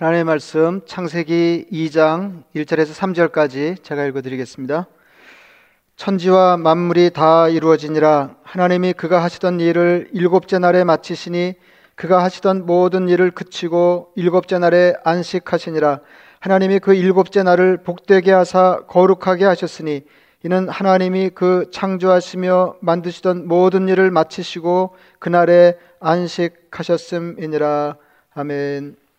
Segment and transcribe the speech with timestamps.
[0.00, 4.86] 하나님의 말씀 창세기 2장 1절에서 3절까지 제가 읽어 드리겠습니다.
[5.96, 11.52] 천지와 만물이 다 이루어지니라 하나님이 그가 하시던 일을 일곱째 날에 마치시니
[11.96, 16.00] 그가 하시던 모든 일을 그치고 일곱째 날에 안식하시니라
[16.38, 20.04] 하나님이 그 일곱째 날을 복되게 하사 거룩하게 하셨으니
[20.44, 27.96] 이는 하나님이 그 창조하시며 만드시던 모든 일을 마치시고 그날에 안식하셨음이니라
[28.32, 29.09] 아멘.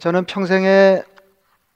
[0.00, 1.02] 저는 평생에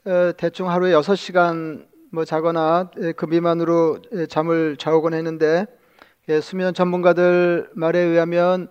[0.06, 3.98] 어, 대충 하루에 6시간 뭐 자거나 그 미만으로
[4.30, 5.66] 잠을 자오곤 했는데
[6.40, 8.68] 수면 전문가들 말에 의하면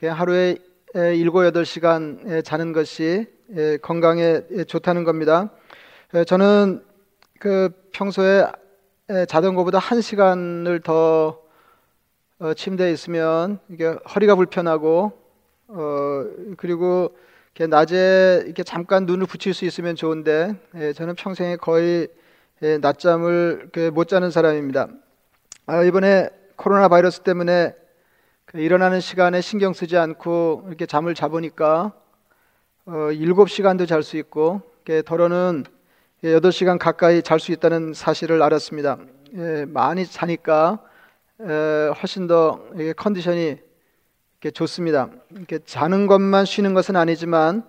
[0.00, 0.58] 하루에
[0.92, 3.26] 7, 8시간 자는 것이
[3.82, 5.50] 건강에 좋다는 겁니다.
[6.28, 6.84] 저는
[7.40, 8.46] 그 평소에
[9.26, 11.40] 자던 것보다 1시간을 더
[12.38, 15.12] 어, 침대에 있으면 이게 허리가 불편하고
[15.66, 16.24] 어
[16.56, 17.16] 그리고
[17.54, 22.08] 이렇게 낮에 이렇게 잠깐 눈을 붙일 수 있으면 좋은데 예, 저는 평생에 거의
[22.62, 24.88] 예, 낮잠을 못 자는 사람입니다.
[25.66, 27.76] 아, 이번에 코로나 바이러스 때문에
[28.44, 31.92] 그 일어나는 시간에 신경 쓰지 않고 이렇게 잠을 자보니까
[32.86, 34.60] 어, 7시간도 잘 수 있고
[35.06, 35.62] 더러는
[36.24, 38.98] 8시간 가까이 잘 수 있다는 사실을 알았습니다.
[39.36, 40.80] 예, 많이 자니까
[41.40, 41.44] 에,
[42.00, 42.64] 훨씬 더
[42.96, 43.58] 컨디션이
[44.44, 45.08] 이렇게 좋습니다.
[45.30, 47.64] 이렇게 자는 것만 쉬는 것은 아니지만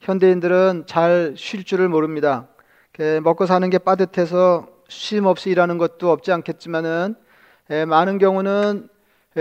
[0.00, 2.48] 현대인들은 잘 쉴 줄을 모릅니다.
[3.22, 7.14] 먹고 사는 게 빠듯해서 쉼 없이 일하는 것도 없지 않겠지만은
[7.86, 8.88] 많은 경우는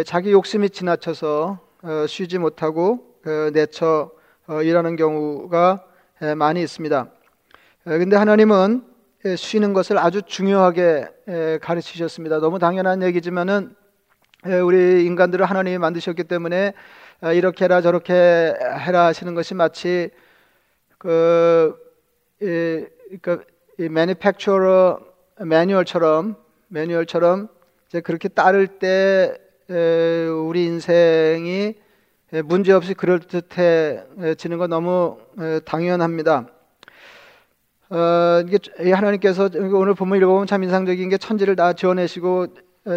[0.06, 4.12] 자기 욕심이 지나쳐서 어, 쉬지 못하고 그 내쳐
[4.46, 5.84] 어, 일하는 경우가
[6.36, 7.08] 많이 있습니다.
[7.86, 8.84] 그런데 하나님은
[9.36, 11.08] 쉬는 것을 아주 중요하게
[11.60, 12.40] 가르치셨습니다.
[12.40, 13.87] 너무 당연한 얘기지만은 예,
[14.46, 16.74] 우리 인간들을 하나님이 만드셨기 때문에
[17.22, 20.12] 아, 이렇게 해라 저렇게 해라 하시는 것이 마치
[20.98, 21.76] 그
[22.42, 22.86] 이,
[23.22, 23.44] 그,
[23.80, 25.00] 이 매니팩처러
[25.40, 26.36] 매뉴얼처럼
[26.68, 27.48] 매뉴얼처럼
[27.88, 29.38] 이제 그렇게 따를 때
[29.70, 31.76] 에, 우리 인생이
[32.46, 36.48] 문제 없이 그럴 듯해지는 건 너무 에, 당연합니다.
[37.90, 42.48] 어, 이게 하나님께서 오늘 본문 읽어보면 참 인상적인 게 천지를 다 지어내시고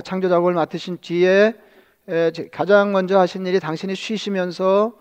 [0.04, 1.54] 창조 작업을 맡으신 뒤에
[2.52, 4.92] 가장 먼저 하신 일이 당신이 쉬시면서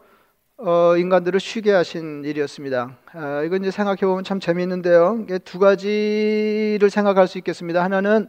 [0.57, 2.97] 어, 인간들을 쉬게 하신 일이었습니다.
[3.13, 5.25] 아, 이건 이제 생각해 보면 참 재미있는데요.
[5.45, 7.81] 두 가지를 생각할 수 있겠습니다.
[7.81, 8.27] 하나는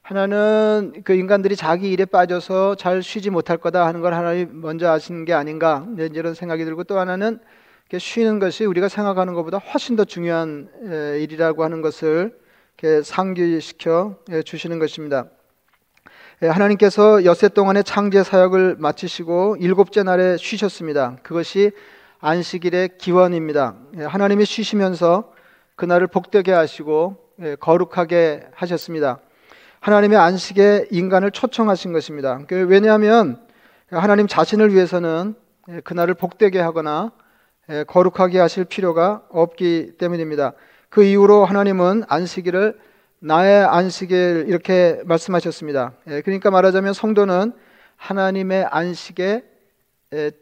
[0.00, 5.24] 하나는 그 인간들이 자기 일에 빠져서 잘 쉬지 못할 거다 하는 걸 하나님 먼저 아시는
[5.24, 7.38] 게 아닌가 이런 생각이 들고 또 하나는
[7.96, 10.68] 쉬는 것이 우리가 생각하는 것보다 훨씬 더 중요한
[11.20, 12.38] 일이라고 하는 것을
[13.02, 15.26] 상기시켜 주시는 것입니다.
[16.42, 21.16] 예, 하나님께서 엿새 동안의 창제 사역을 마치시고 일곱째 날에 쉬셨습니다.
[21.22, 21.70] 그것이
[22.18, 23.76] 안식일의 기원입니다.
[23.98, 25.32] 예, 하나님이 쉬시면서
[25.76, 29.20] 그날을 복되게 하시고 예, 거룩하게 하셨습니다.
[29.78, 32.40] 하나님의 안식에 인간을 초청하신 것입니다.
[32.48, 33.40] 그 왜냐하면
[33.90, 35.36] 하나님 자신을 위해서는
[35.84, 37.12] 그날을 복되게 하거나
[37.86, 40.54] 거룩하게 하실 필요가 없기 때문입니다.
[40.88, 42.78] 그 이후로 하나님은 안식일을
[43.26, 45.94] 나의 안식일 이렇게 말씀하셨습니다.
[46.08, 47.54] 예, 그러니까 말하자면 성도는
[47.96, 49.42] 하나님의 안식에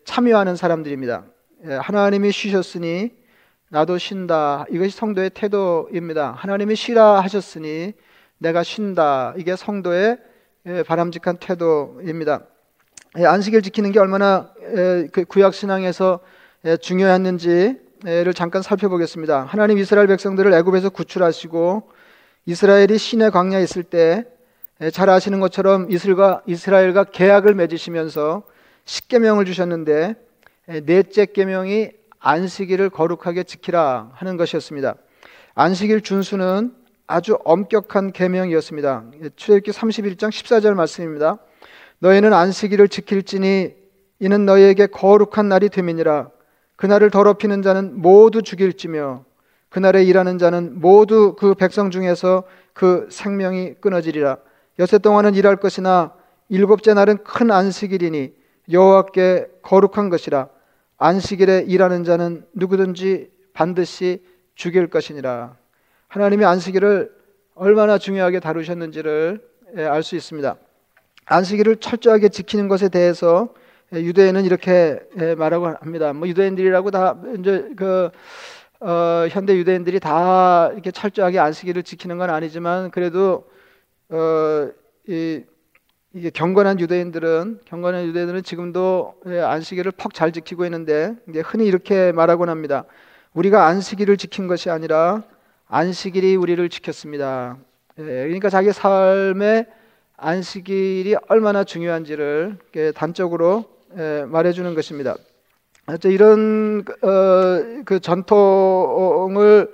[0.04, 1.22] 참여하는 사람들입니다.
[1.69, 3.12] 예, 하나님이 쉬셨으니
[3.69, 4.66] 나도 쉰다.
[4.69, 6.32] 이것이 성도의 태도입니다.
[6.37, 7.93] 하나님이 쉬라 하셨으니
[8.38, 9.34] 내가 쉰다.
[9.37, 10.19] 이게 성도의
[10.84, 12.47] 바람직한 태도입니다.
[13.19, 14.50] 예, 안식일 지키는 게 얼마나
[15.12, 16.19] 그 구약 신앙에서
[16.81, 19.43] 중요했는지를 잠깐 살펴보겠습니다.
[19.44, 22.02] 하나님 이스라엘 백성들을 애굽에서 구출하시고
[22.47, 24.25] 이스라엘이 신의 광야에 있을 때
[24.91, 28.43] 잘 아시는 것처럼 이스라엘과, 이스라엘과 계약을 맺으시면서
[28.85, 30.17] 십계명을 주셨는데
[30.85, 34.95] 넷째 계명이 안식일을 거룩하게 지키라 하는 것이었습니다.
[35.55, 36.75] 안식일 준수는
[37.07, 39.05] 아주 엄격한 계명이었습니다.
[39.37, 41.39] 출애굽기 31장 14절 말씀입니다.
[42.01, 43.75] 너희는 안식일을 지킬지니
[44.19, 46.31] 이는 너희에게 거룩한 날이 됨이니라.
[46.77, 49.25] 그날을 더럽히는 자는 모두 죽일지며
[49.73, 54.37] 그날에 일하는 자는 모두 그 백성 중에서 그 생명이 끊어지리라.
[54.79, 56.13] 여세 동안은 일할 것이나
[56.51, 58.35] 일곱째 날은 큰 안식일이니
[58.71, 60.49] 여호와께 거룩한 것이라.
[60.99, 64.23] 안식일에 일하는 자는 누구든지 반드시
[64.57, 65.57] 죽일 것이니라.
[66.09, 67.11] 하나님이 안식일을
[67.55, 69.41] 얼마나 중요하게 다루셨는지를
[69.79, 70.55] 예, 알수 있습니다.
[71.25, 73.49] 안식일을 철저하게 지키는 것에 대해서
[73.91, 76.13] 유대인은 이렇게 예, 말하고 합니다.
[76.13, 78.11] 뭐 유대인들이라고 다 이제 그
[78.84, 83.49] 어, 현대 유대인들이 다 이렇게 철저하게 안식일을 지키는 건 아니지만 그래도
[84.08, 84.70] 어,
[85.06, 85.44] 이,
[86.12, 92.11] 이게 경건한 유대인들은 경건한 유대인들은 지금도 예, 안식일을 퍽 잘 지키고 있는데 이제 흔히 이렇게
[92.11, 92.84] 말하곤 합니다.
[93.34, 95.23] 우리가 안식일을 지킨 것이 아니라
[95.69, 97.58] 안식일이 우리를 지켰습니다.
[97.99, 99.67] 예, 그러니까 자기 삶에
[100.17, 102.58] 안식일이 얼마나 중요한지를
[102.96, 103.64] 단적으로
[103.96, 105.14] 예, 말해주는 것입니다.
[106.05, 109.73] 이런 어, 그 전통을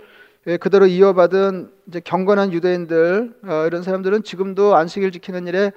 [0.61, 1.71] 그대로 이어받은
[2.05, 5.73] 경건한 유대인들 어, 이런 사람들은 지금도 안식일 지키는 일에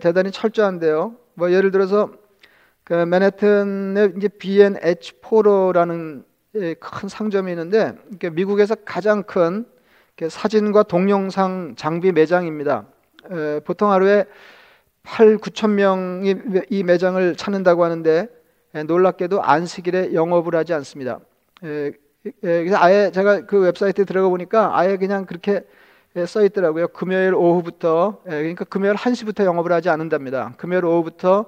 [0.00, 1.16] 대단히 철저한데요.
[1.34, 2.10] 뭐 예를 들어서
[2.84, 6.24] 그 맨해튼의 이제 B&H4로라는
[6.78, 7.94] 큰 상점이 있는데
[8.32, 9.66] 미국에서 가장 큰
[10.28, 12.86] 사진과 동영상 장비 매장입니다.
[13.64, 14.26] 보통 하루에
[15.02, 16.36] 8, 9천 명이
[16.70, 18.28] 이 매장을 찾는다고 하는데
[18.86, 21.20] 놀랍게도 안식일에 영업을 하지 않습니다.
[21.60, 25.62] 그래서 아예 제가 그 웹사이트에 들어가 보니까 아예 그냥 그렇게
[26.26, 26.88] 써 있더라고요.
[26.88, 30.54] 금요일 오후부터 그러니까 금요일 1시부터 영업을 하지 않는답니다.
[30.56, 31.46] 금요일 오후부터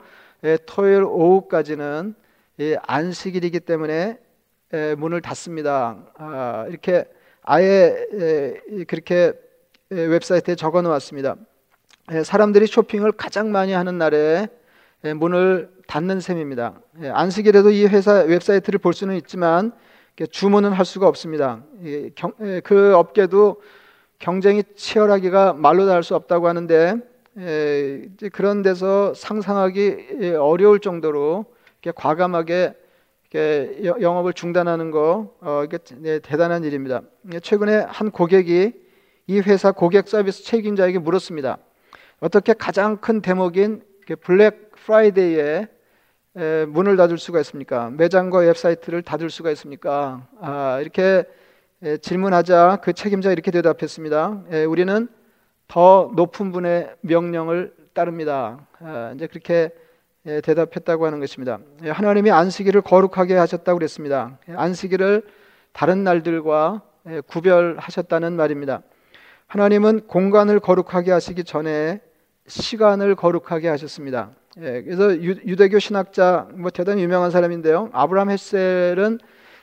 [0.67, 2.15] 토요일 오후까지는
[2.83, 4.19] 안식일이기 때문에
[4.97, 5.99] 문을 닫습니다.
[6.17, 7.05] 아, 이렇게
[7.43, 8.07] 아예
[8.87, 9.33] 그렇게
[9.91, 11.37] 웹사이트에 적어 놓았습니다.
[12.25, 14.49] 사람들이 쇼핑을 가장 많이 하는 날에
[15.15, 16.81] 문을 닫는 셈입니다.
[17.13, 19.73] 안식일에도 이 회사 웹사이트를 볼 수는 있지만
[20.31, 21.63] 주문은 할 수가 없습니다.
[22.65, 23.61] 그 업계도
[24.19, 26.97] 경쟁이 치열하기가 말로 다 할 수 없다고 하는데
[28.33, 31.45] 그런 데서 상상하기 어려울 정도로
[31.95, 32.75] 과감하게
[34.01, 35.65] 영업을 중단하는 거 어,
[35.99, 37.03] 네, 대단한 일입니다.
[37.43, 38.73] 최근에 한 고객이
[39.27, 41.59] 이 회사 고객 서비스 책임자에게 물었습니다.
[42.21, 43.83] 어떻게 가장 큰 대목인
[44.23, 45.67] 블랙 프라이데이에
[46.69, 47.91] 문을 닫을 수가 있습니까?
[47.91, 50.29] 매장과 웹사이트를 닫을 수가 있습니까?
[50.41, 51.25] 아, 이렇게
[52.01, 54.45] 질문하자 그 책임자 이렇게 대답했습니다.
[54.69, 55.09] 우리는
[55.67, 58.65] 더 높은 분의 명령을 따릅니다.
[58.79, 59.71] 아, 이제 그렇게
[60.25, 61.59] 대답했다고 하는 것입니다.
[61.85, 64.39] 하나님이 안식일을 거룩하게 하셨다고 그랬습니다.
[64.49, 65.23] 안식일을
[65.73, 66.83] 다른 날들과
[67.27, 68.83] 구별하셨다는 말입니다.
[69.49, 72.01] 하나님은 공간을 거룩하게 하시기 전에
[72.47, 74.31] 시간을 거룩하게 하셨습니다.
[74.59, 77.91] 예, 그래서 유, 대교 신학자 뭐 대단히 유명한 사람인데요.
[77.93, 79.19] 아브라함 헬셀은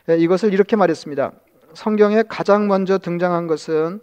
[0.10, 1.32] 예, 이것을 이렇게 말했습니다.
[1.74, 4.02] 성경에 가장 먼저 등장한 것은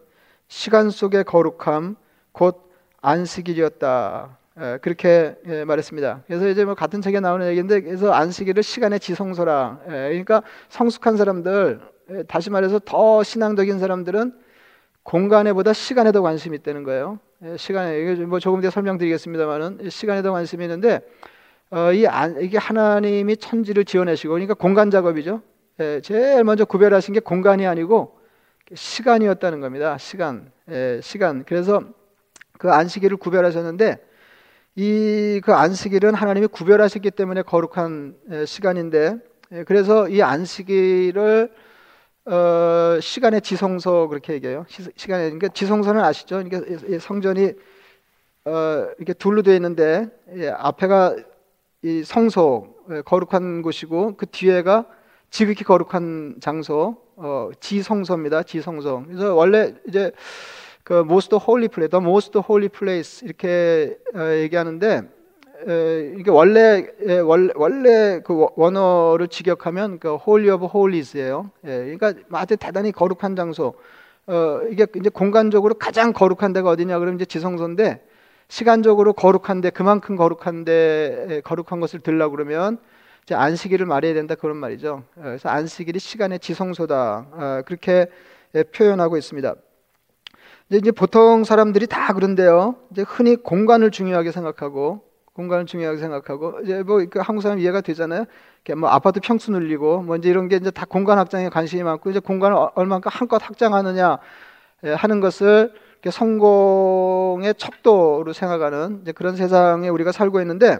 [0.49, 1.95] 시간 속의 거룩함
[2.33, 2.73] 곧
[3.03, 4.37] 안식일이었다.
[4.61, 6.25] 예, 그렇게 예, 말했습니다.
[6.27, 9.81] 그래서 이제 뭐 같은 책에 나오는 얘기인데 그래서 안식일을 시간의 지성소라.
[9.87, 14.33] 예, 그러니까 성숙한 사람들 예, 다시 말해서 더 신앙적인 사람들은
[15.05, 17.21] 공간에보다 시간에 더 관심이 있다는 거예요.
[17.43, 21.01] 예, 시간에 뭐 조금 뒤에 설명드리겠습니다만은 시간에 더 관심이 있는데
[21.71, 25.43] 어, 이 안, 이게 하나님이 천지를 지어내시고 그러니까 공간 작업이죠.
[25.81, 28.19] 예, 제일 먼저 구별하신 게 공간이 아니고
[28.75, 29.97] 시간이었다는 겁니다.
[29.99, 31.45] 시간, 예, 시간.
[31.45, 31.83] 그래서
[32.59, 33.99] 그 안식일을 구별하셨는데
[34.77, 39.17] 이 그 안식일은 하나님이 구별하셨기 때문에 거룩한 예, 시간인데
[39.53, 41.51] 예, 그래서 이 안식일을
[42.27, 44.67] 어, 시간의 지성소 그렇게 얘기해요.
[44.69, 46.43] 시, 간의 그러니까 지성소는 아시죠?
[46.43, 47.53] 그러니까 성전이
[48.45, 51.17] 어, 이렇게 둘로 되어 있는데 예, 앞에가
[51.83, 54.87] 이 성소 예, 거룩한 곳이고 그 뒤에가
[55.31, 58.43] 지극히 거룩한 장소 어, 지성소입니다.
[58.43, 59.05] 지성소.
[59.07, 60.13] 그래서 원래 이제
[60.85, 65.20] 그 most holy place, the most holy place 이렇게 어, 얘기하는데
[65.69, 71.51] 에, 이게 원래 에, 원래 원래 그 원어를 직역하면 그 holy of holies예요.
[71.65, 73.75] 예, 그러니까 아주 대단히 거룩한 장소.
[74.27, 78.07] 어, 이게 이제 공간적으로 가장 거룩한 데가 어디냐 그러면 이제 지성소인데
[78.49, 82.79] 시간적으로 거룩한데 그만큼 거룩한데 거룩한 것을 들라 그러면
[83.25, 85.03] 이제 안식일을 말해야 된다 그런 말이죠.
[85.17, 88.07] 어, 그래서 안식일이 시간의 지성소다 어, 그렇게
[88.55, 89.55] 예, 표현하고 있습니다.
[90.73, 92.77] 이제 보통 사람들이 다 그런데요.
[92.93, 95.10] 이제 흔히 공간을 중요하게 생각하고
[95.41, 98.27] 공간을 중요하게 생각하고 이제 뭐그 한국 사람 이해가 되잖아요.
[98.77, 102.21] 뭐 아파트 평수 늘리고 뭐 이제 이런 게 이제 다 공간 확장에 관심이 많고 이제
[102.21, 104.19] 공간을 얼마큼 한껏 확장하느냐
[104.85, 105.73] 예, 하는 것을
[106.09, 110.79] 성공의 척도로 생각하는 이제 그런 세상에 우리가 살고 있는데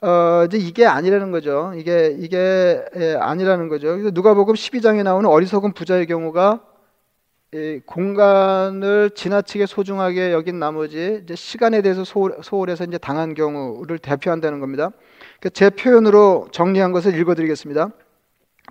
[0.00, 1.72] 어 이제 이게 아니라는 거죠.
[1.76, 3.88] 이게 이게 예, 아니라는 거죠.
[3.88, 6.60] 그래서 누가복음 12장에 나오는 어리석은 부자의 경우가
[7.86, 12.34] 공간을 지나치게 소중하게 여긴 나머지 이제 시간에 대해서 소홀,
[12.68, 14.90] 해서 이제 당한 경우를 대표한다는 겁니다.
[15.40, 17.88] 그러니까 제 표현으로 정리한 것을 읽어드리겠습니다.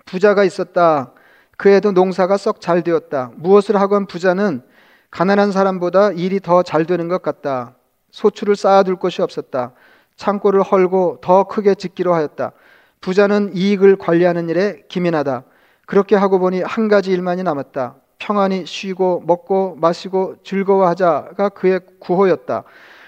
[0.06, 1.12] 부자가 있었다.
[1.56, 3.32] 그에도 농사가 썩 잘 되었다.
[3.34, 4.62] 무엇을 하건 부자는
[5.10, 7.74] 가난한 사람보다 일이 더 잘 되는 것 같다.
[8.12, 9.72] 소출을 쌓아둘 곳이 없었다.
[10.14, 12.52] 창고를 헐고 더 크게 짓기로 하였다.
[13.00, 15.42] 부자는 이익을 관리하는 일에 기민하다.
[15.84, 17.96] 그렇게 하고 보니 한 가지 일만이 남았다.
[18.18, 22.64] 평안히 쉬고 먹고 마시고 즐거워하자가 그의 구호였다.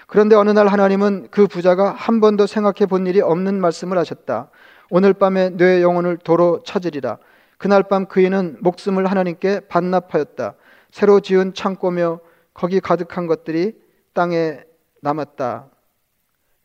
[0.07, 4.49] 그런데 어느 날 하나님은 그 부자가 한 번도 생각해 본 일이 없는 말씀을 하셨다.
[4.89, 7.17] 오늘 밤에 뇌 영혼을 도로 쳐지리라.
[7.57, 10.55] 그날 밤 그이는 목숨을 하나님께 반납하였다.
[10.91, 12.19] 새로 지은 창고며
[12.53, 13.79] 거기 가득한 것들이
[14.13, 14.59] 땅에
[15.01, 15.67] 남았다.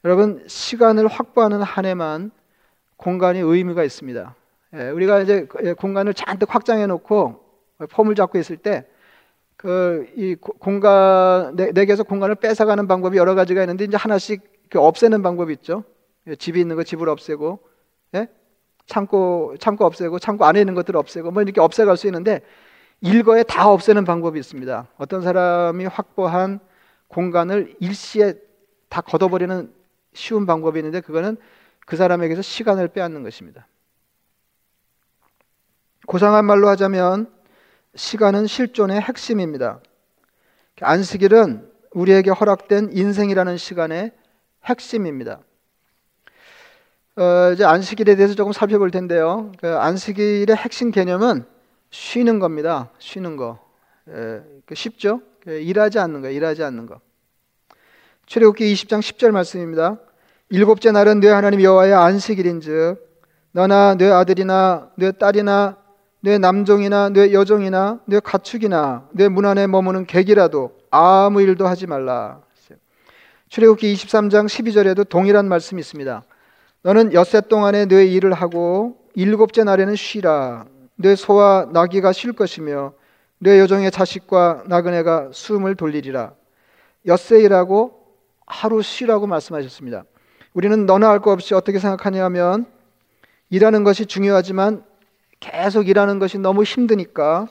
[0.05, 2.31] 여러분 시간을 확보하는 한 해만
[2.97, 4.35] 공간이 의미가 있습니다.
[4.75, 7.46] 예, 우리가 이제 예, 공간을 잔뜩 확장해 놓고
[7.79, 8.87] 폼을 잡고 있을 때
[9.57, 14.43] 그 이 공간 내, 내게서 공간을 뺏어가는 방법이 여러 가지가 있는데 이제 하나씩
[14.75, 15.85] 없애는 방법이 있죠.
[16.27, 17.61] 예, 집이 있는 거 집을 없애고,
[18.15, 18.29] 예?
[18.87, 22.41] 창고 창고 없애고, 창고 안에 있는 것들을 없애고, 뭐 이렇게 없애갈 수 있는데
[23.01, 24.89] 일거에 다 없애는 방법이 있습니다.
[24.99, 26.61] 어떤 사람이 확보한
[27.09, 28.35] 공간을 일시에
[28.89, 29.73] 다 걷어버리는
[30.15, 31.37] 쉬운 방법이 있는데 그거는
[31.87, 33.67] 그 사람에게서 시간을 빼앗는 것입니다.
[36.07, 37.36] 고상한 말로 하자면
[37.97, 39.81] 시간은 실존의 핵심입니다.
[40.81, 44.13] 안식일은 우리에게 허락된 인생이라는 시간의
[44.65, 45.41] 핵심입니다.
[47.17, 49.51] 어, 이제 안식일에 대해서 조금 살펴볼 텐데요.
[49.59, 51.47] 그 안식일의 핵심 개념은
[51.91, 52.91] 쉬는 겁니다.
[52.99, 53.59] 쉬는 거.
[54.11, 55.23] 예, 그 쉽죠?
[55.43, 57.01] 그 일하지 않는 거, 일하지 않는 거.
[58.27, 59.99] 출애굽기 20장 10절 말씀입니다.
[60.51, 62.99] 일곱째 날은 네 하나님 여호와의 안식일인즉
[63.53, 65.86] 너나 네 아들이나 네 딸이나
[66.27, 72.41] 내 남종이나 내 여종이나 내 가축이나 내 문 안에 머무는 객이라도 아무 일도 하지 말라.
[73.49, 76.25] 출애굽기 23장 12절에도 동일한 말씀이 있습니다.
[76.83, 80.67] 너는 엿새 동안에 내 일을 하고 일곱째 날에는 쉬라.
[80.97, 82.95] 내 소와 나귀가 쉴 것이며
[83.39, 86.33] 내 여종의 자식과 나그네가 숨을 돌리리라.
[87.07, 88.05] 엿새 일하고
[88.47, 90.03] 하루 쉬라고 말씀하셨습니다.
[90.55, 92.67] 우리는 너나 할 것 없이 어떻게 생각하냐 하면
[93.49, 94.83] 일하는 것이 중요하지만
[95.41, 97.49] 계속 일하는 것이 너무 힘드니까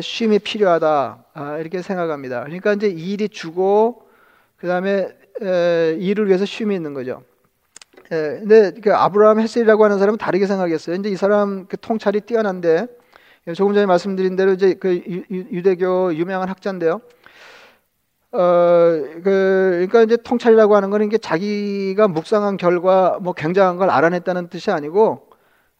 [0.00, 2.44] 쉼이 필요하다 아, 이렇게 생각합니다.
[2.44, 4.08] 그러니까 이제 일이 주고
[4.56, 5.08] 그 다음에
[5.40, 7.22] 일을 위해서 쉼이 있는 거죠.
[8.10, 10.96] 에, 근데 그 아브라함 헤셀이라고 하는 사람은 다르게 생각했어요.
[10.96, 12.86] 이제 이 사람 그 통찰이 뛰어난데
[13.54, 17.00] 조금 전에 말씀드린 대로 이제 그 유, 대교 유명한 학자인데요.
[18.34, 24.48] 어, 그, 그러니까 이제 통찰이라고 하는 거는 이게 자기가 묵상한 결과 뭐 굉장한 걸 알아냈다는
[24.48, 25.28] 뜻이 아니고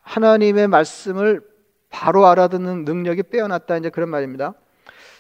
[0.02, 1.42] 하나님의 말씀을
[1.90, 4.54] 바로 알아듣는 능력이 빼어났다 이제 그런 말입니다.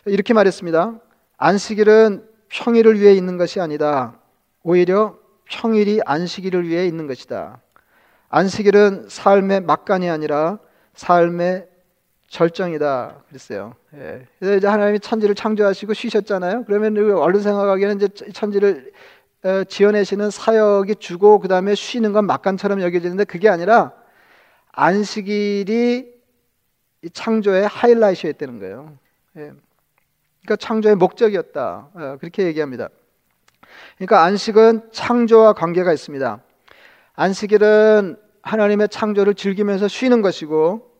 [0.06, 0.98] 이렇게 말했습니다.
[1.36, 4.18] 안식일은 평일을 위해 있는 것이 아니다.
[4.62, 7.60] 오히려 평일이 안식일을 위해 있는 것이다.
[8.28, 10.58] 안식일은 삶의 막간이 아니라
[10.94, 11.68] 삶의
[12.28, 13.24] 절정이다.
[13.28, 13.74] 그랬어요.
[13.94, 14.26] 예.
[14.38, 16.64] 그래서 이제 하나님이 천지를 창조하시고 쉬셨잖아요.
[16.64, 18.92] 그러면 얼른 생각하기에는 이제 천지를
[19.44, 23.92] 어, 지어내시는 사역이 주고 그 다음에 쉬는 건 막간처럼 여겨지는데 그게 아니라
[24.72, 26.12] 안식일이
[27.12, 28.96] 창조의 하이라이트였다는 거예요.
[29.36, 29.52] 예.
[30.42, 31.88] 그러니까 창조의 목적이었다.
[31.94, 32.88] 어, 그렇게 얘기합니다.
[33.96, 36.42] 그러니까 안식은 창조와 관계가 있습니다.
[37.14, 40.90] 안식일은 하나님의 창조를 즐기면서 쉬는 것이고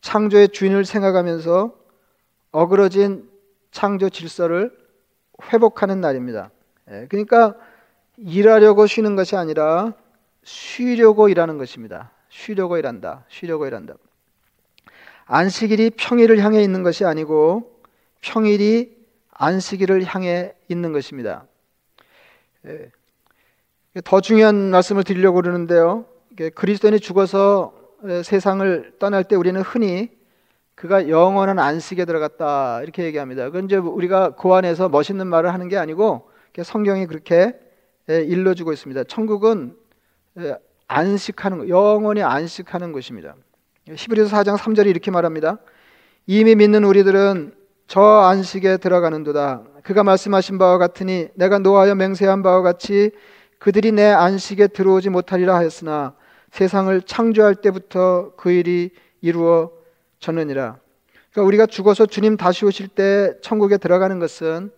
[0.00, 1.74] 창조의 주인을 생각하면서
[2.52, 3.28] 어그러진
[3.70, 4.76] 창조 질서를
[5.52, 6.50] 회복하는 날입니다.
[6.90, 7.54] 예, 그러니까
[8.16, 9.92] 일하려고 쉬는 것이 아니라
[10.42, 12.10] 쉬려고 일하는 것입니다.
[12.36, 13.24] 쉬려고 일한다.
[13.28, 13.94] 쉬려고 일한다.
[15.24, 17.80] 안식일이 평일을 향해 있는 것이 아니고
[18.20, 18.94] 평일이
[19.30, 21.46] 안식일을 향해 있는 것입니다.
[22.66, 22.90] 예.
[24.04, 26.04] 더 중요한 말씀을 드리려고 그러는데요.
[26.54, 27.72] 그리스도인이 죽어서
[28.22, 30.10] 세상을 떠날 때 우리는 흔히
[30.74, 33.46] 그가 영원한 안식에 들어갔다 이렇게 얘기합니다.
[33.46, 36.28] 그건 이제 우리가 그 안에서 멋있는 말을 하는 게 아니고
[36.62, 37.58] 성경이 그렇게
[38.08, 39.04] 일러주고 있습니다.
[39.04, 39.74] 천국은
[40.88, 43.34] 안식하는 것, 영원히 안식하는 것입니다.
[43.88, 45.58] 히브리서 4장 3절이 이렇게 말합니다.
[46.26, 47.54] 이미 믿는 우리들은
[47.86, 49.62] 저 안식에 들어가는도다.
[49.84, 53.12] 그가 말씀하신 바와 같으니 내가 노하여 맹세한 바와 같이
[53.58, 56.14] 그들이 내 안식에 들어오지 못하리라 하였으나
[56.50, 58.90] 세상을 창조할 때부터 그 일이
[59.20, 60.78] 이루어졌느니라.
[61.30, 64.70] 그러니까 우리가 죽어서 주님 다시 오실 때 천국에 들어가는 것은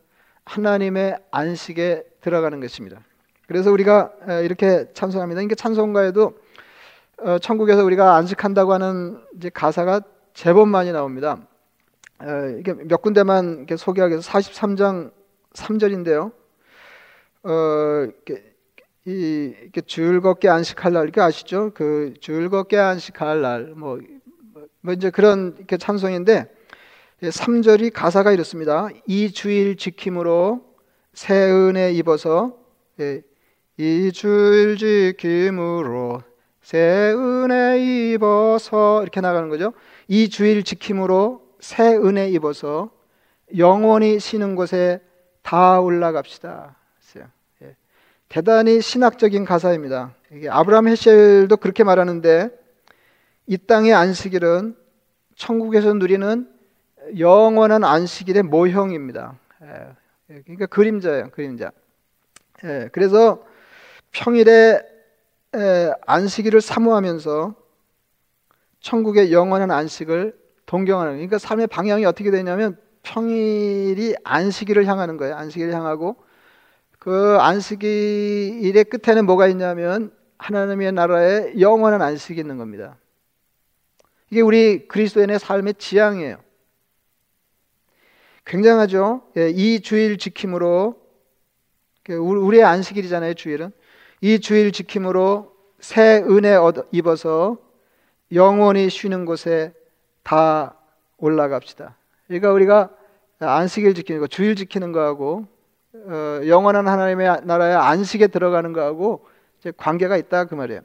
[0.44, 3.00] 하나님의 안식에 들어가는 것입니다.
[3.48, 4.12] 그래서 우리가
[4.44, 5.40] 이렇게 찬송합니다.
[5.40, 6.38] 이게 찬송가에도
[7.22, 9.22] 어, 천국에서 우리가 안식한다고 하는
[9.54, 10.02] 가사가
[10.34, 11.38] 제법 많이 나옵니다.
[12.58, 15.12] 이게 몇 군데만 이렇게 소개하기 위해서 43장
[15.54, 16.30] 3절인데요.
[17.44, 17.52] 어,
[18.04, 18.54] 이렇게,
[19.06, 21.72] 이, 이렇게 즐겁게 안식할 날, 이렇게 아시죠?
[21.72, 23.98] 그 즐겁게 안식할 날, 뭐,
[24.82, 26.54] 뭐 이제 그런 이렇게 찬송인데
[27.22, 28.88] 3절이 가사가 이렇습니다.
[29.06, 30.62] 이 주일 지킴으로
[31.14, 32.58] 새 은혜 입어서
[33.00, 33.22] 예,
[33.80, 36.20] 이 주일 지킴으로
[36.62, 37.78] 새 은혜
[38.12, 39.72] 입어서 이렇게 나가는 거죠.
[40.08, 42.90] 이 주일 지킴으로 새 은혜 입어서
[43.56, 45.00] 영원히 쉬는 곳에
[45.42, 46.74] 다 올라갑시다.
[47.62, 47.76] 예.
[48.28, 50.12] 대단히 신학적인 가사입니다.
[50.50, 52.50] 아브라함 헤셸도 그렇게 말하는데
[53.46, 54.76] 이 땅의 안식일은
[55.36, 56.48] 천국에서 누리는
[57.16, 59.38] 영원한 안식일의 모형입니다.
[59.62, 61.70] 예, 그러니까 그림자예요, 그림자.
[62.64, 63.46] 예, 그래서
[64.12, 64.80] 평일에
[66.06, 67.54] 안식일을 사모하면서
[68.80, 75.34] 천국의 영원한 안식을 동경하는 그러니까 삶의 방향이 어떻게 되냐면 평일이 안식일을 향하는 거예요.
[75.36, 76.16] 안식일을 향하고
[76.98, 82.96] 그 안식일의 끝에는 뭐가 있냐면 하나님의 나라에 영원한 안식이 있는 겁니다.
[84.30, 86.36] 이게 우리 그리스도인의 삶의 지향이에요.
[88.44, 89.22] 굉장하죠.
[89.36, 91.00] 예, 이 주일 지킴으로
[92.02, 93.34] 그 우리의 안식일이잖아요.
[93.34, 93.72] 주일은
[94.20, 96.56] 이 주일 지킴으로 새 은혜
[96.90, 97.56] 입어서
[98.32, 99.72] 영원히 쉬는 곳에
[100.22, 100.74] 다
[101.18, 101.96] 올라갑시다.
[102.26, 102.90] 그러니까 우리가
[103.38, 105.46] 안식일 지키는 거, 주일 지키는 거하고
[105.94, 109.26] 어, 영원한 하나님의 나라의 안식에 들어가는 거하고
[109.76, 110.80] 관계가 있다 그 말이에요.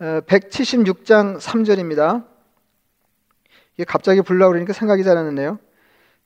[0.00, 2.26] 어, 176장 3절입니다.
[3.74, 5.58] 이게 갑자기 불러 그러니까 생각이 잘 안 나네요.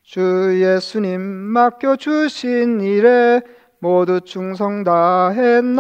[0.03, 0.21] 주
[0.63, 3.43] 예수님 맡겨 주신 일에
[3.87, 5.73] 모두 충성 다했나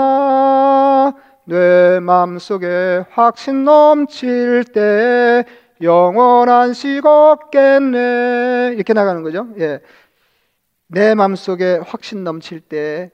[1.44, 5.44] 내 마음속에 확신 넘칠 때
[5.82, 9.48] 영원한 식 없겠네 이렇게 나가는 거죠.
[9.58, 9.80] 예.
[10.86, 13.10] 내 마음속에 확신 넘칠 때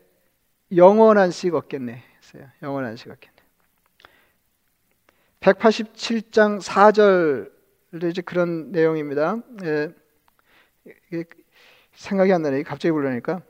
[0.77, 2.03] 영원한 식 없겠네.
[2.63, 3.35] 영원한 식 없겠네.
[5.41, 9.39] 187장 4절도 이제 그런 내용입니다.
[9.65, 9.89] 예.
[11.95, 12.63] 생각이 안 나네.
[12.63, 13.41] 갑자기 불러니까.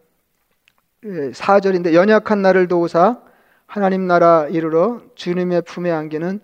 [1.05, 3.19] 예, 4절인데 연약한 나를 도우사
[3.67, 6.39] 하나님 나라 이르러 주님의 품에 안기는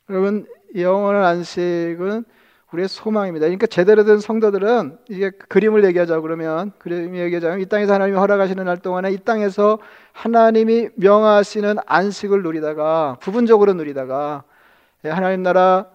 [0.09, 2.25] 여러분 영원한 안식은
[2.73, 3.47] 우리의 소망입니다.
[3.47, 8.79] 그러니까 제대로 된 성도들은 이게 그림을 얘기하자 그러면 그림을 얘기하자면 이 땅에서 하나님이 허락하시는 날
[8.79, 9.79] 동안에 이 땅에서
[10.13, 14.45] 하나님이 명하시는 안식을 누리다가 부분적으로 누리다가
[15.05, 15.87] 예, 하나님 나라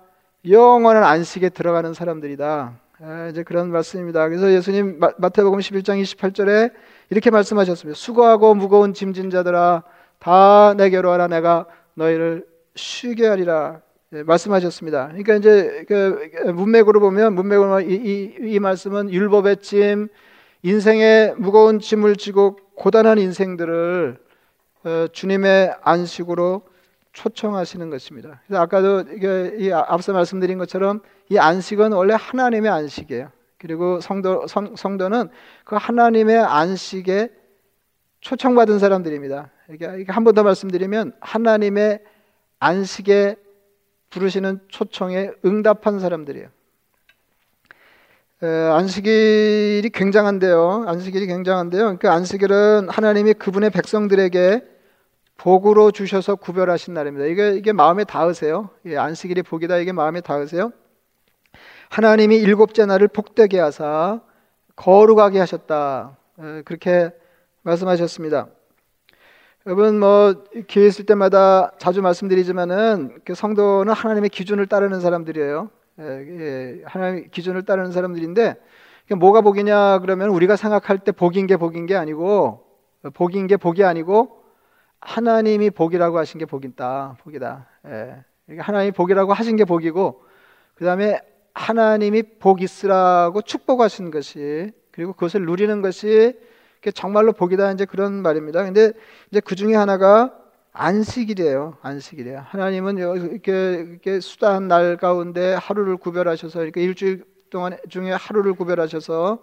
[0.47, 2.73] 영원한 안식에 들어가는 사람들이다.
[3.03, 4.27] 예, 이제 그런 말씀입니다.
[4.27, 6.71] 그래서 예수님 마태복음 11장 28절에
[7.09, 7.97] 이렇게 말씀하셨습니다.
[7.97, 9.83] 수고하고 무거운 짐진 자들아
[10.19, 13.81] 다 내게로 와라 내가 너희를 쉬게 하리라.
[14.15, 15.07] 예, 말씀하셨습니다.
[15.07, 20.07] 그러니까 이제 그 문맥으로 보면 문맥으로 이, 이, 이 말씀은 율법의 짐,
[20.63, 24.17] 인생의 무거운 짐을 지고 고단한 인생들을
[24.85, 26.63] 어, 주님의 안식으로
[27.13, 28.41] 초청하시는 것입니다.
[28.45, 29.03] 그래서 아까도
[29.57, 33.31] 이 앞서 말씀드린 것처럼 이 안식은 원래 하나님의 안식이에요.
[33.57, 35.29] 그리고 성도 성, 성도는
[35.63, 37.29] 그 하나님의 안식에
[38.19, 39.49] 초청받은 사람들입니다.
[39.71, 42.01] 이게 한 번 더 말씀드리면 하나님의
[42.59, 43.37] 안식에
[44.15, 46.47] 부르시는 초청에 응답한 사람들이에요.
[48.43, 50.85] 에, 안식일이 굉장한데요.
[50.87, 51.97] 안식일이 굉장한데요.
[51.99, 54.63] 그 안식일은 하나님이 그분의 백성들에게
[55.37, 57.25] 복으로 주셔서 구별하신 날입니다.
[57.25, 58.69] 이게 이게 마음에 닿으세요?
[58.85, 59.77] 예, 안식일이 복이다.
[59.77, 60.71] 이게 마음에 닿으세요?
[61.89, 64.21] 하나님이 일곱째 날을 복되게 하사
[64.77, 66.17] 거룩하게 하셨다.
[66.39, 67.11] 에, 그렇게
[67.63, 68.47] 말씀하셨습니다.
[69.67, 75.69] 여러분 뭐 기회 있을 때마다 자주 말씀드리지만은 그 성도는 하나님의 기준을 따르는 사람들이에요.
[76.01, 78.57] 예, 예, 하나님 기준을 따르는 사람들인데
[79.17, 82.63] 뭐가 복이냐 그러면 우리가 생각할 때 복인 게 복인 게 아니고
[83.15, 84.43] 복인 게 복이 아니고
[84.99, 87.17] 하나님이 복이라고 하신 게 복이다.
[87.23, 87.67] 복이다.
[87.87, 88.23] 예.
[88.59, 90.23] 하나님이 복이라고 하신 게 복이고
[90.75, 91.21] 그 다음에
[91.55, 96.37] 하나님이 복 있으라고 축복하신 것이 그리고 그것을 누리는 것이
[96.93, 98.63] 정말로 복이다 이제 그런 말입니다.
[98.63, 98.93] 근데
[99.31, 100.33] 이제 그 중에 하나가
[100.73, 101.77] 안식일이에요.
[101.81, 102.43] 안식일이에요.
[102.45, 109.39] 하나님은 이렇게, 이렇게 수다한 날 가운데 하루를 구별하셔서 이렇게 일주일 동안 중에 하루를 구별하셔서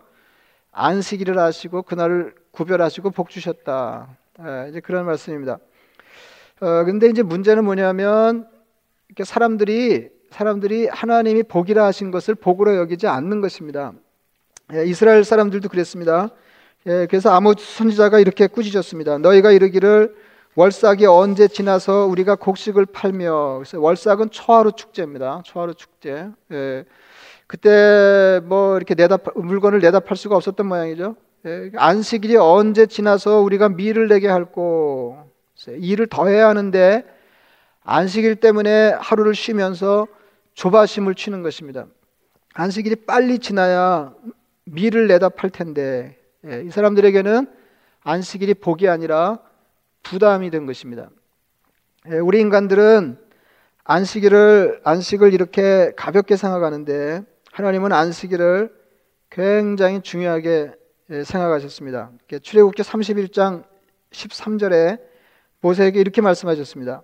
[0.73, 4.17] 안식일을 하시고 그날을 구별하시고 복 주셨다.
[4.41, 5.59] 예, 이제 그런 말씀입니다.
[6.61, 8.47] 어, 근데 이제 문제는 뭐냐면
[9.09, 13.93] 이렇게 사람들이 사람들이 하나님이 복이라 하신 것을 복으로 여기지 않는 것입니다.
[14.75, 16.31] 예, 이스라엘 사람들도 그랬습니다.
[16.87, 19.19] 예, 그래서 아모 선지자가 이렇게 꾸짖었습니다.
[19.19, 20.15] 너희가 이르기를
[20.57, 25.43] 월삭이 언제 지나서 우리가 곡식을 팔며 그래서 월삭은 초하루 축제입니다.
[25.45, 26.29] 초하루 축제.
[26.51, 26.85] 예,
[27.47, 31.15] 그때 뭐 이렇게 내다 물건을 내다 팔 수가 없었던 모양이죠.
[31.47, 35.19] 예, 안식일이 언제 지나서 우리가 밀을 내게 할고
[35.69, 37.05] 일을 더 해야 하는데
[37.85, 40.09] 안식일 때문에 하루를 쉬면서
[40.55, 41.87] 조바심을 치는 것입니다.
[42.55, 44.15] 안식일이 빨리 지나야
[44.65, 47.47] 밀을 내다 팔 텐데 예, 이 사람들에게는
[48.03, 49.39] 안식일이 복이 아니라
[50.03, 51.09] 부담이 된 것입니다.
[52.11, 53.17] 예, 우리 인간들은
[53.85, 58.75] 안식일을 안식을 이렇게 가볍게 생각하는데 하나님은 안식일을
[59.31, 60.73] 굉장히 중요하게
[61.11, 62.11] 예, 생각하셨습니다.
[62.43, 63.65] 출애굽기 31장
[64.11, 65.01] 13절에
[65.61, 67.03] 모세에게 이렇게 말씀하셨습니다.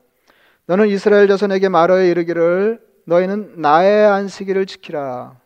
[0.67, 5.39] 너는 이스라엘 자손에게 말하여 이르기를 너희는 나의 안식일을 지키라.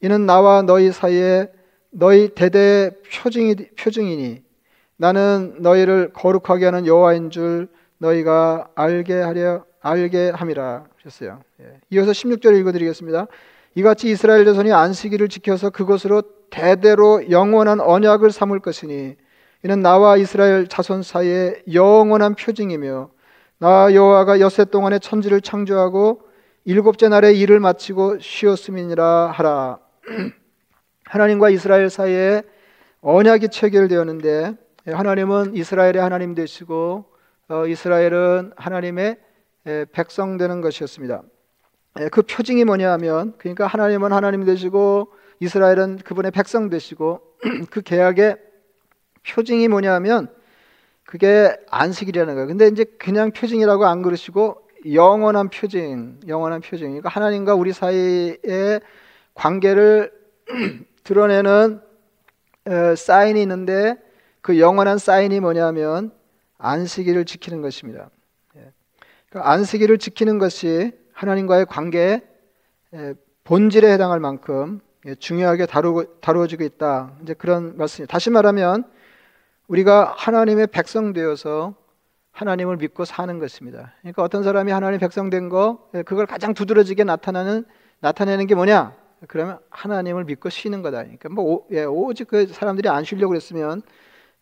[0.00, 1.48] 이는 나와 너희 사이에
[1.90, 4.42] 너희 대대의 표징이, 표징이니
[4.96, 11.40] 나는 너희를 거룩하게 하는 여호와인 줄 너희가 알게 하려 알게 함이라 하셨어요.
[11.60, 11.80] 예.
[11.90, 13.26] 이어서 16절을 읽어드리겠습니다.
[13.74, 19.16] 이같이 이스라엘 자손이 안식일을 지켜서 그것으로 대대로 영원한 언약을 삼을 것이니
[19.64, 23.10] 이는 나와 이스라엘 자손 사이에 영원한 표징이며
[23.58, 26.22] 나 여호와가 엿새 동안에 천지를 창조하고
[26.64, 29.78] 일곱째 날에 일을 마치고 쉬었음이니라 하라.
[31.08, 32.42] 하나님과 이스라엘 사이에
[33.00, 34.52] 언약이 체결되었는데
[34.86, 37.04] 하나님은 이스라엘의 하나님 되시고
[37.48, 39.16] 어, 이스라엘은 하나님의
[39.92, 41.22] 백성 되는 것이었습니다.
[42.12, 47.20] 그 표징이 뭐냐 하면 그러니까 하나님은 하나님 되시고 이스라엘은 그분의 백성 되시고
[47.70, 48.36] 그 계약의
[49.26, 50.28] 표징이 뭐냐 하면
[51.04, 52.46] 그게 안식이라는 거예요.
[52.46, 56.88] 근데 이제 그냥 표징이라고 안 그러시고 영원한 표징, 영원한 표징.
[56.88, 58.80] 그러니까 하나님과 우리 사이의
[59.34, 60.12] 관계를
[61.08, 61.80] 드러내는
[62.94, 63.96] 사인이 있는데
[64.42, 66.12] 그 영원한 사인이 뭐냐면
[66.58, 68.10] 안식일을 지키는 것입니다.
[68.56, 68.72] 예.
[69.30, 72.20] 그러니까 안식일을 지키는 것이 하나님과의 관계의
[73.44, 77.12] 본질에 해당할 만큼 예, 중요하게 다루고, 다루어지고 있다.
[77.22, 78.84] 이제 그런 말씀이 다시 말하면
[79.68, 81.74] 우리가 하나님의 백성 되어서
[82.32, 83.94] 하나님을 믿고 사는 것입니다.
[84.00, 87.64] 그러니까 어떤 사람이 하나님 백성 된 거, 예, 그걸 가장 두드러지게 나타나는
[88.00, 88.94] 나타내는 게 뭐냐?
[89.26, 90.98] 그러면 하나님을 믿고 쉬는 거다.
[90.98, 93.82] 그러니까 뭐 오, 예, 오직 그 사람들이 안 쉬려고 그랬으면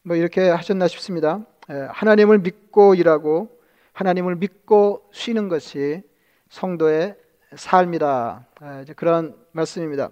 [0.03, 1.41] 뭐 이렇게 하셨나 싶습니다.
[1.71, 3.49] 예, 하나님을 믿고 일하고
[3.93, 6.03] 하나님을 믿고 쉬는 것이
[6.51, 7.17] 성도의
[7.55, 8.47] 삶이다.
[8.63, 10.11] 예, 이제 그런 말씀입니다.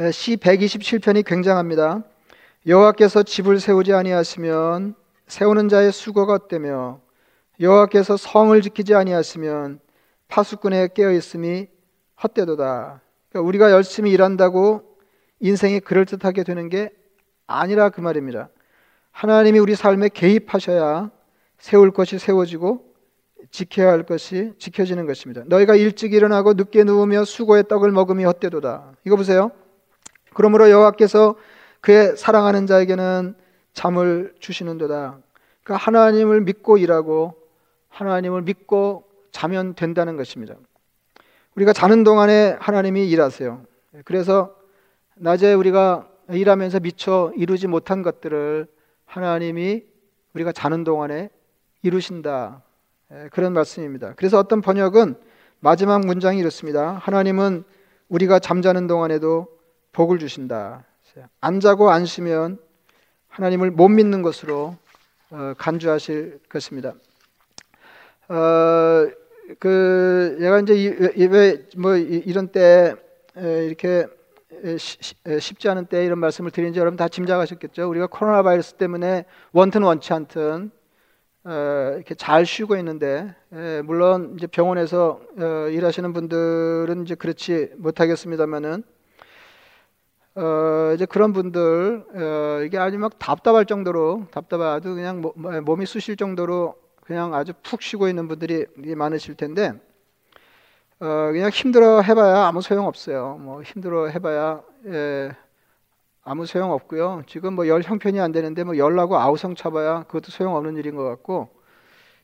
[0.00, 2.02] 예, 시 127편이 굉장합니다.
[2.66, 4.94] 여호와께서 집을 세우지 아니하시면
[5.26, 7.00] 세우는 자의 수고가 어때며
[7.60, 9.80] 여호와께서 성을 지키지 아니하시면
[10.28, 11.68] 파수꾼에 깨어 있음이
[12.22, 13.03] 헛되도다.
[13.34, 14.96] 그러니까 우리가 열심히 일한다고
[15.40, 16.90] 인생이 그럴듯하게 되는 게
[17.48, 18.48] 아니라 그 말입니다.
[19.10, 21.10] 하나님이 우리 삶에 개입하셔야
[21.58, 22.94] 세울 것이 세워지고
[23.50, 25.42] 지켜야 할 것이 지켜지는 것입니다.
[25.46, 28.92] 너희가 일찍 일어나고 늦게 누우며 수고의 떡을 먹음이 헛되도다.
[29.04, 29.50] 이거 보세요.
[30.32, 31.34] 그러므로 여호와께서
[31.80, 33.34] 그의 사랑하는 자에게는
[33.72, 35.18] 잠을 주시는도다.
[35.64, 37.34] 그러니까 하나님을 믿고 일하고
[37.88, 40.54] 하나님을 믿고 자면 된다는 것입니다.
[41.56, 43.62] 우리가 자는 동안에 하나님이 일하세요.
[44.04, 44.56] 그래서
[45.14, 48.66] 낮에 우리가 일하면서 미처 이루지 못한 것들을
[49.04, 49.84] 하나님이
[50.32, 51.30] 우리가 자는 동안에
[51.82, 52.62] 이루신다.
[53.30, 54.14] 그런 말씀입니다.
[54.16, 55.14] 그래서 어떤 번역은
[55.60, 56.94] 마지막 문장이 이렇습니다.
[56.94, 57.64] 하나님은
[58.08, 59.46] 우리가 잠자는 동안에도
[59.92, 60.84] 복을 주신다.
[61.40, 62.58] 안 자고 안 쉬면
[63.28, 64.76] 하나님을 못 믿는 것으로
[65.30, 66.94] 어, 간주하실 것입니다.
[68.28, 69.08] 어,
[69.58, 72.94] 그 제가 이제 예배 뭐 이런 때
[73.36, 74.06] 이렇게
[75.38, 77.88] 쉽지 않은 때 이런 말씀을 드린지 여러분 다 짐작하셨겠죠.
[77.88, 80.70] 우리가 코로나 바이러스 때문에 원튼 원치 않든
[81.46, 88.82] 어, 이렇게 잘 쉬고 있는데 예, 물론 이제 병원에서 어, 일하시는 분들은 이제 그렇지 못하겠습니다만은
[90.36, 96.16] 어, 이제 그런 분들 어, 이게 아주 막 답답할 정도로 답답하도 그냥 모, 몸이 쑤실
[96.16, 99.72] 정도로 그냥 아주 푹 쉬고 있는 분들이 많으실 텐데
[101.00, 103.36] 어, 그냥 힘들어 해봐야 아무 소용 없어요.
[103.40, 105.32] 뭐 힘들어 해봐야 예,
[106.22, 107.22] 아무 소용 없고요.
[107.26, 111.04] 지금 뭐 열 형편이 안 되는데 뭐 열나고 아우성 차봐야 그것도 소용 없는 일인 것
[111.04, 111.50] 같고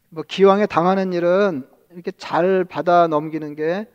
[0.09, 3.87] 뭐 기왕에 당하는 일은 이렇게 잘 받아 넘기는 게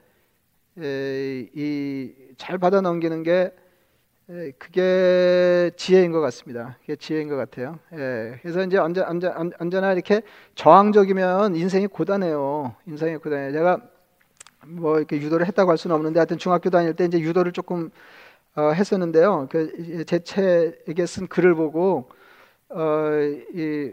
[0.77, 3.51] 이 잘 받아 넘기는 게
[4.29, 6.77] 에, 그게 지혜인 것 같습니다.
[6.81, 7.79] 그게 지혜인 것 같아요.
[7.93, 10.21] 예, 그래서 이제 언제, 언제, 언제나 이렇게
[10.55, 12.75] 저항적이면 인생이 고단해요.
[12.88, 13.51] 인생이 고단해요.
[13.51, 13.81] 제가
[14.67, 17.91] 뭐 이렇게 유도를 했다고 할 수는 없는데 하여튼 중학교 다닐 때 이제 유도를 조금
[18.55, 19.47] 어, 했었는데요.
[19.51, 22.09] 그 제 책에 쓴 글을 보고
[22.69, 23.09] 어,
[23.53, 23.91] 이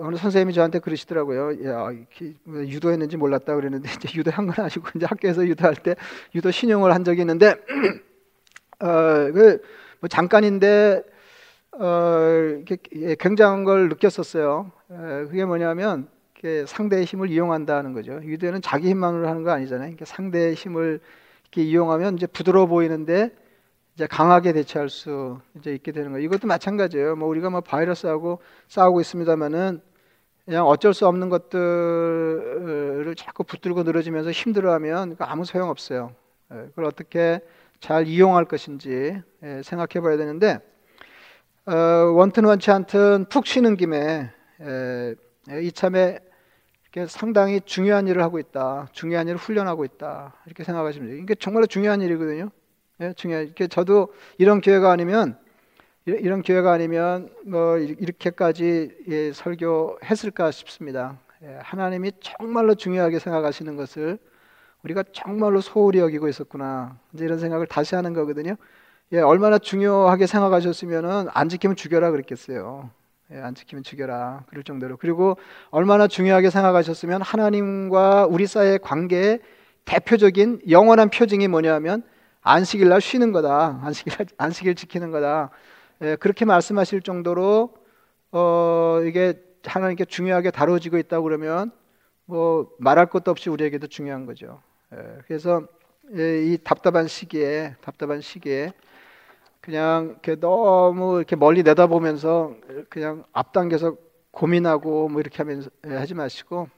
[0.00, 1.64] 어느 선생님이 저한테 그러시더라고요.
[1.68, 1.90] 야,
[2.44, 5.96] 뭐 유도했는지 몰랐다 그랬는데 이제 유도한 건 아니고 이제 학교에서 유도할 때
[6.34, 7.54] 유도 신용을 한 적이 있는데
[8.80, 11.02] 어, 그뭐 잠깐인데
[11.78, 12.18] 어,
[12.64, 14.70] 이렇게 굉장한 걸 느꼈었어요.
[14.90, 16.08] 에, 그게 뭐냐면
[16.66, 18.20] 상대의 힘을 이용한다는 거죠.
[18.22, 19.96] 유도는 자기 힘만으로 하는 거 아니잖아요.
[20.04, 21.00] 상대의 힘을
[21.44, 23.30] 이렇게 이용하면 이제 부드러워 보이는데
[23.94, 26.24] 이제 강하게 대처할 수 이제 있게 되는 거예요.
[26.26, 27.16] 이것도 마찬가지예요.
[27.16, 29.80] 뭐 우리가 뭐 바이러스하고 싸우고 있습니다만은
[30.44, 36.12] 그냥 어쩔 수 없는 것들을 자꾸 붙들고 늘어지면서 힘들어하면 아무 소용 없어요.
[36.52, 37.40] 예, 그걸 어떻게
[37.84, 40.58] 잘 이용할 것인지 예, 생각해 봐야 되는데
[41.66, 41.74] 어,
[42.14, 44.30] 원튼 원치 않든 푹 쉬는 김에
[44.62, 45.14] 예,
[45.60, 46.18] 이참에
[47.08, 48.88] 상당히 중요한 일을 하고 있다.
[48.92, 50.32] 중요한 일을 훈련하고 있다.
[50.46, 51.18] 이렇게 생각하시면 돼요.
[51.18, 52.48] 이게 정말로 중요한 일이거든요.
[53.02, 53.42] 예, 중요해.
[53.42, 55.36] 이렇게 저도 이런 기회가 아니면
[56.06, 61.18] 이런 기회가 아니면 뭐 이렇게까지 예, 설교했을까 싶습니다.
[61.42, 64.18] 예, 하나님이 정말로 중요하게 생각하시는 것을
[64.84, 66.98] 우리가 정말로 소홀히 여기고 있었구나.
[67.14, 68.56] 이제 이런 생각을 다시 하는 거거든요.
[69.12, 72.90] 예, 얼마나 중요하게 생각하셨으면은 안 지키면 죽여라 그랬겠어요.
[73.32, 75.38] 예, 안 지키면 죽여라 그럴 정도로 그리고
[75.70, 79.40] 얼마나 중요하게 생각하셨으면 하나님과 우리 사이의 관계의
[79.86, 82.02] 대표적인 영원한 표징이 뭐냐면
[82.42, 83.80] 안식일 날 쉬는 거다.
[83.82, 85.50] 안식일 안식일 지키는 거다.
[86.02, 87.74] 예, 그렇게 말씀하실 정도로
[88.32, 91.70] 어, 이게 하나님께 중요하게 다뤄지고 있다고 그러면
[92.26, 94.60] 뭐 말할 것도 없이 우리에게도 중요한 거죠.
[94.94, 95.66] 예, 그래서
[96.14, 98.72] 예, 이 답답한 시기에 답답한 시기에
[99.60, 102.54] 그냥 이렇게 너무 이렇게 멀리 내다보면서
[102.90, 103.96] 그냥 앞당겨서
[104.30, 106.68] 고민하고 뭐 이렇게 하면서 예, 하지 마시고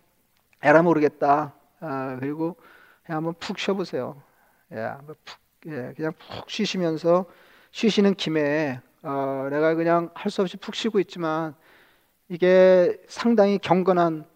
[0.62, 1.55] 에라 모르겠다.
[1.81, 2.57] 아, 그리고
[3.05, 4.22] 한번 푹 쉬어보세요.
[4.72, 7.26] 예, 푹 예, 그냥 푹 쉬시면서
[7.72, 11.55] 쉬시는 김에 어, 내가 그냥 할 수 없이 푹 쉬고 있지만
[12.29, 14.26] 이게 상당히 경건한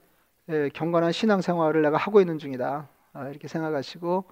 [0.51, 4.25] 예, 경건한 신앙생활을 내가 하고 있는 중이다 어, 이렇게 생각하시고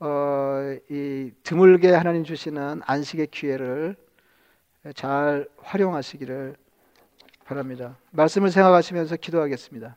[0.00, 3.96] 어, 이 드물게 하나님 주시는 안식의 기회를
[4.94, 6.56] 잘 활용하시기를
[7.44, 7.96] 바랍니다.
[8.10, 9.96] 말씀을 생각하시면서 기도하겠습니다.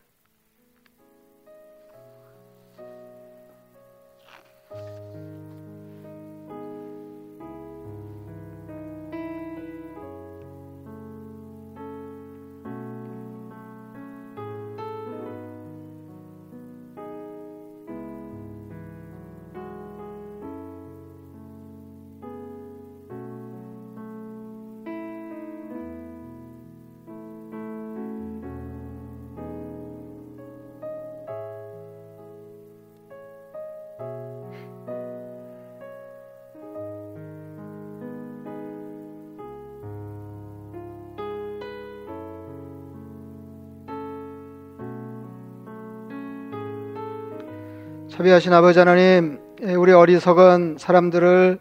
[48.16, 51.60] 자비하신 아버지 하나님, 예, 우리 어리석은 사람들을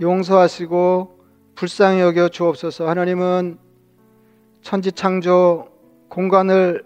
[0.00, 1.18] 용서하시고
[1.56, 2.88] 불쌍히 여겨 주옵소서.
[2.88, 3.58] 하나님은
[4.60, 5.66] 천지 창조
[6.08, 6.84] 공간을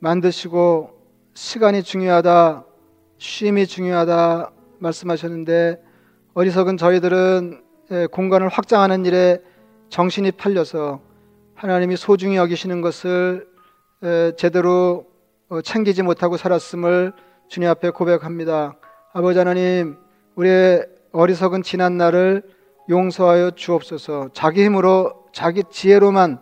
[0.00, 0.90] 만드시고
[1.34, 2.64] 시간이 중요하다,
[3.18, 5.80] 쉼이 중요하다 말씀하셨는데
[6.34, 9.40] 어리석은 저희들은 예, 공간을 확장하는 일에
[9.88, 11.00] 정신이 팔려서
[11.54, 13.46] 하나님이 소중히 여기시는 것을
[14.02, 15.06] 예, 제대로
[15.48, 17.12] 어, 챙기지 못하고 살았음을
[17.48, 18.76] 주님 앞에 고백합니다.
[19.12, 19.96] 아버지 하나님,
[20.34, 22.42] 우리의 어리석은 지난 날을
[22.88, 24.30] 용서하여 주옵소서.
[24.32, 26.40] 자기 힘으로 자기 지혜로만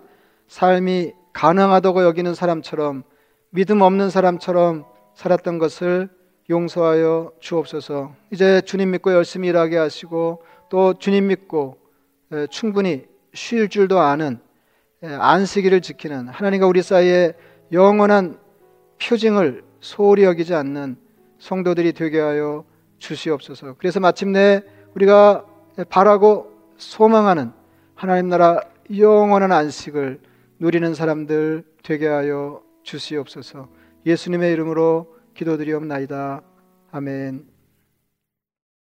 [0.48, 3.02] 삶이 가능하다고 여기는 사람처럼
[3.50, 6.08] 믿음 없는 사람처럼 살았던 것을
[6.50, 8.14] 용서하여 주옵소서.
[8.32, 11.78] 이제 주님 믿고 열심히 일하게 하시고 또 주님 믿고
[12.50, 14.40] 충분히 쉴 줄도 아는
[15.02, 17.34] 예, 안식일을 지키는 하나님과 우리 사이에
[17.72, 18.38] 영원한
[19.02, 20.96] 표징을 소홀히 여기지 않는
[21.38, 22.64] 성도들이 되게 하여
[22.98, 23.74] 주시옵소서.
[23.76, 24.62] 그래서 마침내
[24.94, 25.44] 우리가
[25.90, 27.52] 바라고 소망하는
[27.94, 28.62] 하나님 나라
[28.96, 30.20] 영원한 안식을
[30.58, 33.68] 누리는 사람들 되게 하여 주시옵소서.
[34.06, 36.40] 예수님의 이름으로 기도드리옵나이다.
[36.90, 37.53] 아멘.